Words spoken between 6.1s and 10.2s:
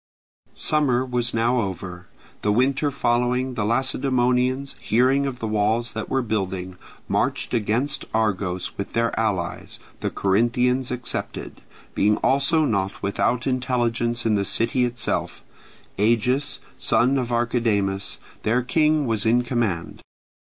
building, marched against Argos with their allies, the